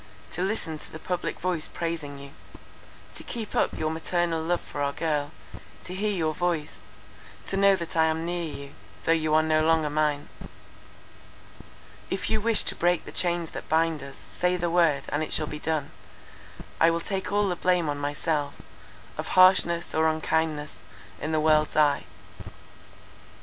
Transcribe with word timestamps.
to 0.31 0.41
listen 0.41 0.79
to 0.79 0.91
the 0.91 0.97
public 0.97 1.39
voice 1.39 1.67
praising 1.67 2.17
you; 2.17 2.31
to 3.13 3.21
keep 3.23 3.53
up 3.53 3.77
your 3.77 3.93
paternal 3.93 4.41
love 4.41 4.59
for 4.59 4.81
our 4.81 4.91
girl; 4.93 5.29
to 5.83 5.93
hear 5.93 6.09
your 6.11 6.33
voice; 6.33 6.79
to 7.45 7.55
know 7.55 7.75
that 7.75 7.95
I 7.95 8.05
am 8.05 8.25
near 8.25 8.43
you, 8.51 8.73
though 9.03 9.11
you 9.11 9.35
are 9.35 9.43
no 9.43 9.63
longer 9.63 9.91
mine. 9.91 10.27
"If 12.09 12.31
you 12.31 12.41
wish 12.41 12.63
to 12.63 12.75
break 12.75 13.05
the 13.05 13.11
chains 13.11 13.51
that 13.51 13.69
bind 13.69 14.01
us, 14.01 14.15
say 14.17 14.57
the 14.57 14.71
word, 14.71 15.03
and 15.09 15.21
it 15.21 15.31
shall 15.31 15.45
be 15.45 15.59
done—I 15.59 16.89
will 16.89 16.99
take 16.99 17.31
all 17.31 17.47
the 17.47 17.55
blame 17.55 17.87
on 17.87 17.99
myself, 17.99 18.59
of 19.19 19.27
harshness 19.37 19.93
or 19.93 20.07
unkindness, 20.09 20.77
in 21.21 21.31
the 21.31 21.39
world's 21.39 21.77
eye. 21.77 22.05